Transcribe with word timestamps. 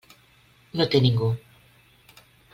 No 0.81 0.87
té 0.95 1.03
ningú. 1.05 1.31